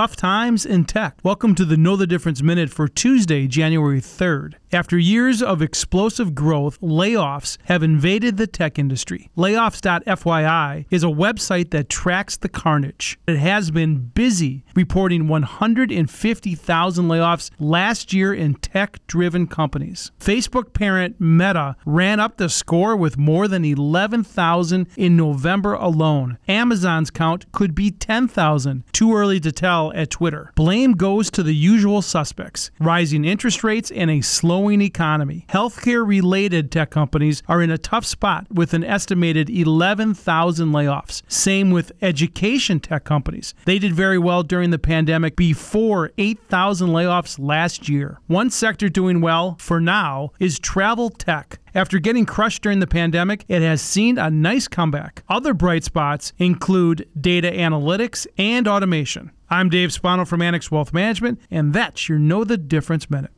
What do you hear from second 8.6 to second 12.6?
industry. Layoffs.fyi is a website that tracks the